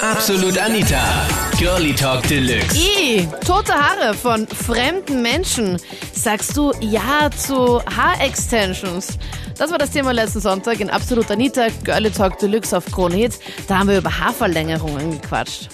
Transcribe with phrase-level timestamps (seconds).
[0.00, 1.02] Absolut Anita.
[1.58, 2.76] Girlie Talk Deluxe.
[2.76, 5.76] I, tote Haare von fremden Menschen.
[6.12, 9.18] Sagst du Ja zu Haarextensions?
[9.58, 13.40] Das war das Thema letzten Sonntag in Absolut Anita, Girlie Talk Deluxe auf Krone Hits.
[13.68, 15.68] Da haben wir über Haarverlängerungen gequatscht.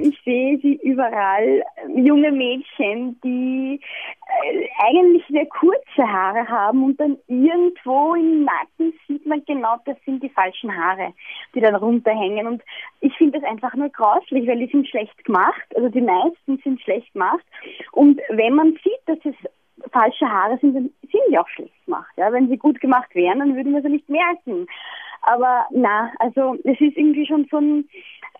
[0.00, 1.62] Ich sehe sie überall,
[1.94, 3.80] junge Mädchen, die
[4.78, 10.22] eigentlich sehr kurze Haare haben und dann irgendwo im Nacken sieht man genau, das sind
[10.22, 11.12] die falschen Haare,
[11.54, 12.46] die dann runterhängen.
[12.46, 12.62] Und
[13.00, 16.80] ich finde das einfach nur grauslich, weil die sind schlecht gemacht, also die meisten sind
[16.80, 17.44] schlecht gemacht.
[17.92, 19.34] Und wenn man sieht, dass es
[19.92, 22.12] falsche Haare sind, dann sind die auch schlecht gemacht.
[22.16, 22.32] Ja?
[22.32, 24.66] Wenn sie gut gemacht wären, dann würden wir sie nicht merken.
[25.22, 27.88] Aber na, also es ist irgendwie schon so ein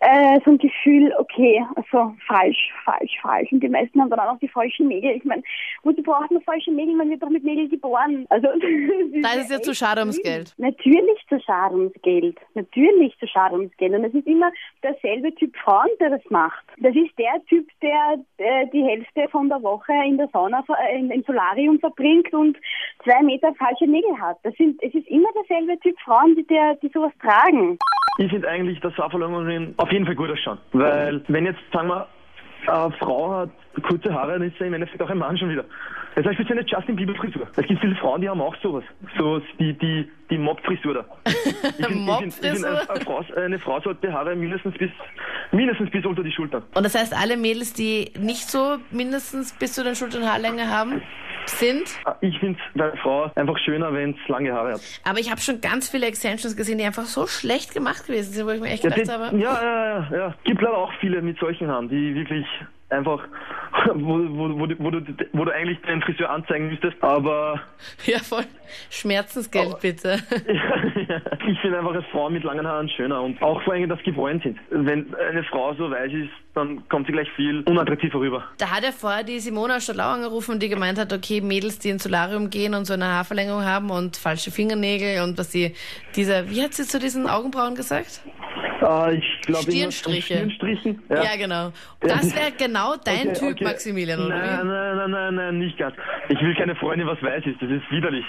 [0.00, 3.52] äh, so ein Gefühl, okay, also falsch, falsch, falsch.
[3.52, 5.12] Und die meisten haben dann auch noch die falschen Nägel.
[5.12, 5.42] Ich meine,
[5.82, 6.94] wozu braucht man falsche Nägel?
[6.94, 8.26] Man wird doch mit Nägeln geboren.
[8.28, 8.48] Also
[9.22, 10.52] Da ist es ja zu schade ums Geld.
[10.58, 12.38] Natürlich zu schade ums Geld.
[12.54, 13.94] Natürlich zu schade ums Geld.
[13.94, 14.50] Und es ist immer
[14.82, 16.64] derselbe Typ Frauen, der das macht.
[16.78, 20.98] Das ist der Typ, der äh, die Hälfte von der Woche in der Sauna, äh,
[20.98, 22.56] in, im Solarium verbringt und
[23.02, 24.38] zwei Meter falsche Nägel hat.
[24.42, 27.78] Das sind, es ist immer derselbe Typ Frauen, die, der, die sowas tragen.
[28.18, 30.58] Ich finde eigentlich, dass Haarverlängerungen auf jeden Fall gut ausschauen.
[30.72, 32.06] Weil, wenn jetzt, sagen wir,
[32.66, 33.50] eine Frau hat
[33.82, 35.64] kurze Haare, dann ist sie im Endeffekt auch ein Mann schon wieder.
[36.14, 37.46] Das heißt, wir sind eine Justin Bieber Frisur.
[37.56, 38.84] Es gibt viele Frauen, die haben auch sowas.
[39.18, 41.04] So die, die, die Mob-Frisur da.
[41.76, 44.90] Ich find, ich find, ich find, eine, eine, Frau, eine Frau sollte Haare mindestens bis,
[45.50, 46.62] mindestens bis unter die Schultern.
[46.74, 51.02] Und das heißt, alle Mädels, die nicht so mindestens bis zu den Schultern Haarlänge haben,
[51.46, 51.84] sind.
[52.20, 54.80] Ich finde es bei Frau einfach schöner, wenn es lange Haare hat.
[55.04, 58.46] Aber ich habe schon ganz viele Extensions gesehen, die einfach so schlecht gemacht gewesen sind,
[58.46, 59.36] wo ich mir echt Ja, gedacht die, habe.
[59.38, 60.34] ja, ja, ja, ja.
[60.44, 62.46] Gibt leider auch viele mit solchen Haaren, die wirklich
[62.90, 63.20] einfach,
[63.94, 65.00] wo, wo, wo, du- wo, du,
[65.32, 67.60] wo du eigentlich den Friseur anzeigen müsstest, aber
[68.06, 68.44] Ja, voll.
[68.90, 70.18] Schmerzensgeld, Aber- bitte.
[71.48, 74.06] ich finde einfach als Frau mit langen Haaren schöner und auch vor allem, dass sie
[74.12, 74.58] gewollt sind.
[74.70, 78.44] Wenn eine Frau so weiß ist, dann kommt sie gleich viel unattraktiver rüber.
[78.58, 82.04] Da hat ja vorher die Simona Stadlau angerufen, die gemeint hat, okay, Mädels, die ins
[82.04, 85.74] Solarium gehen und so eine Haarverlängerung haben und falsche Fingernägel und was sie,
[86.14, 88.22] dieser, wie hat sie zu diesen Augenbrauen gesagt?
[88.84, 90.34] Äh, ich glaube Stirnstriche.
[90.34, 91.02] Stirnstrichen.
[91.08, 91.72] Ja, genau.
[92.00, 93.64] Das wäre genau dein Okay, Typ, okay.
[93.64, 95.94] Maximilian, oder Nein, nein, nein, nein, nein, nicht ganz.
[96.28, 97.60] Ich will keine Freundin, was weiß ist.
[97.60, 98.24] Das ist widerlich,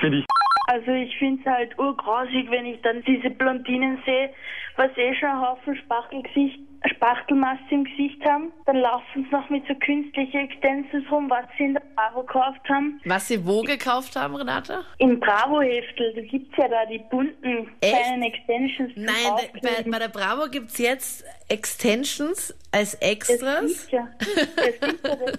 [0.00, 0.24] finde ich.
[0.70, 4.30] Also ich finde es halt urgrausig, wenn ich dann diese Blondinen sehe,
[4.76, 6.60] was eh schon einen Haufen Spachtelgesicht,
[6.94, 8.52] Spachtelmasse im Gesicht haben.
[8.66, 12.60] Dann laufen sie noch mit so künstlichen Extensions rum, was sie in der Bravo gekauft
[12.68, 13.00] haben.
[13.04, 14.84] Was sie wo gekauft haben, Renate?
[14.98, 17.92] Im Bravo-Heftel, da gibt's ja da die bunten Echt?
[17.92, 18.92] kleinen Extensions.
[18.94, 23.88] Nein, bei, bei der Bravo gibt's jetzt Extensions als Extras.
[23.88, 24.08] gibt's ja.
[24.18, 25.38] Das gibt's ja das.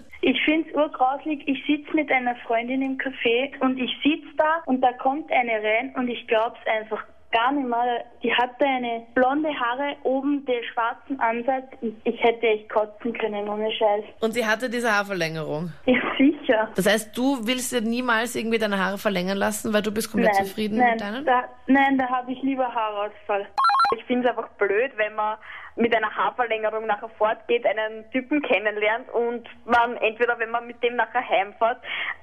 [1.02, 1.44] Es urgrausig.
[1.48, 5.54] Ich sitz mit einer Freundin im Café und ich sitz da und da kommt eine
[5.54, 8.04] rein und ich glaub's einfach gar nicht mal.
[8.24, 11.66] Die hatte eine blonde Haare, oben den schwarzen Ansatz.
[12.04, 14.04] Ich hätte echt kotzen können, ohne Scheiß.
[14.20, 15.72] Und sie hatte diese Haarverlängerung.
[15.86, 16.70] Ja, sicher.
[16.76, 20.34] Das heißt, du willst dir niemals irgendwie deine Haare verlängern lassen, weil du bist komplett
[20.36, 21.26] nein, zufrieden nein, mit deinen?
[21.26, 23.48] Da, nein, da habe ich lieber Haarausfall.
[23.94, 25.38] Ich finde es einfach blöd, wenn man
[25.76, 30.96] mit einer Haarverlängerung nachher fortgeht, einen Typen kennenlernt und man entweder, wenn man mit dem
[30.96, 31.82] nachher heimfährt,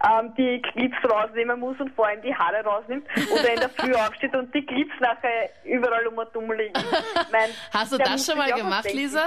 [0.09, 3.93] ähm, die Clips rausnehmen muss und vor allem die Haare rausnimmt oder in der Früh
[4.07, 6.73] aufsteht und die Clips nachher überall um und um liegen.
[7.31, 8.99] Mein, Hast du da das schon mal gemacht, denken.
[8.99, 9.27] Lisa?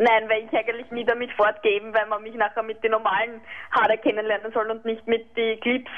[0.00, 3.98] Nein, weil ich eigentlich nie damit fortgeben, weil man mich nachher mit den normalen Haare
[3.98, 5.90] kennenlernen soll und nicht mit die Clips.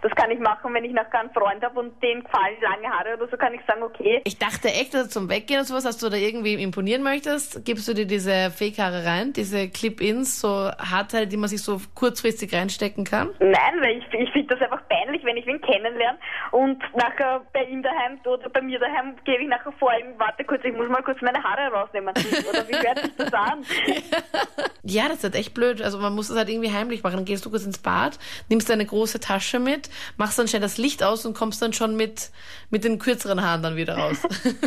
[0.00, 3.16] Das kann ich machen, wenn ich nachher einen Freund habe und dem gefallen lange Haare
[3.18, 5.98] oder so, kann ich sagen, okay, Ich dachte echt, dass zum Weggehen und sowas, dass
[5.98, 11.26] du da irgendwie imponieren möchtest, gibst du dir diese Fake-Haare rein, diese Clip-Ins, so Haarteile,
[11.26, 13.28] die man sich so kurzfristig reinstecken kann?
[13.40, 16.18] Nein, weil ich, ich finde das einfach peinlich, wenn ich wen kennenlerne
[16.52, 20.44] und nachher bei ihm daheim oder bei mir daheim gebe ich nachher vor ihm, warte
[20.44, 22.14] kurz, ich muss mal kurz meine Haare rausnehmen.
[22.48, 23.49] Oder wie hört sich das an?
[24.82, 25.82] Ja, das ist halt echt blöd.
[25.82, 27.16] Also man muss das halt irgendwie heimlich machen.
[27.16, 28.18] Dann gehst du kurz ins Bad,
[28.48, 31.96] nimmst deine große Tasche mit, machst dann schnell das Licht aus und kommst dann schon
[31.96, 32.30] mit,
[32.70, 34.22] mit den kürzeren Haaren dann wieder raus.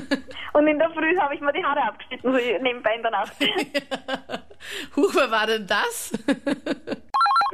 [0.54, 3.34] Und in der Früh habe ich mir die Haare abgeschnitten, so nebenbei in der Nacht.
[4.96, 6.14] Huch, wer war denn das?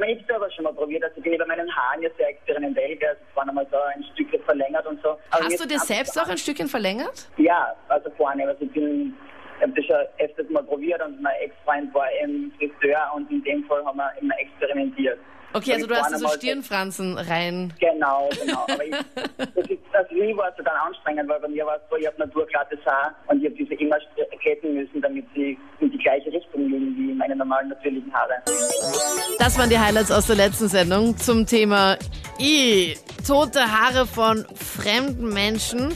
[0.06, 2.92] Ich habe aber schon mal probiert, also ich bin bei meinen Haaren jetzt sehr experimentell,
[3.06, 5.10] also es waren einmal so ein Stück verlängert und so.
[5.30, 7.28] Aber Hast du dir selbst auch ein Stückchen verlängert?
[7.36, 9.14] Ja, also vorne, also ich bin,
[9.60, 13.42] ich habe das schon öfters mal probiert und mein Ex-Freund war im Friseur und in
[13.44, 15.18] dem Fall haben wir immer experimentiert.
[15.52, 17.74] Okay, also du hast so einmal Stirnfransen rein.
[17.80, 18.64] Genau, genau.
[18.68, 18.92] Aber ich,
[19.36, 22.06] das ist, das mich war es dann anstrengend, weil bei mir war es so, ich
[22.06, 23.96] habe naturglattes Haar und ich habe diese immer
[24.42, 28.34] ketten müssen, damit sie in die gleiche Richtung liegen wie meine normalen natürlichen Haare.
[29.38, 31.98] Das waren die Highlights aus der letzten Sendung zum Thema
[32.38, 32.94] I,
[33.26, 35.92] tote Haare von fremden Menschen.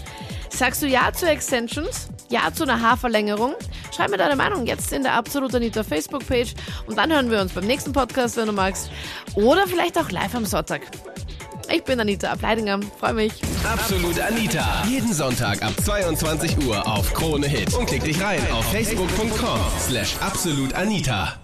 [0.55, 2.09] Sagst du Ja zu Extensions?
[2.31, 3.55] Ja zu einer Haarverlängerung?
[3.95, 6.55] Schreib mir deine Meinung jetzt in der Absolut Anita Facebook-Page
[6.87, 8.89] und dann hören wir uns beim nächsten Podcast, wenn du magst.
[9.35, 10.83] Oder vielleicht auch live am Sonntag.
[11.73, 13.33] Ich bin Anita Ableidinger, freue mich.
[13.65, 14.85] Absolut Anita.
[14.89, 17.75] Jeden Sonntag ab 22 Uhr auf Krone Hit.
[17.75, 21.44] Und klick dich rein auf facebook.com slash absolutanita.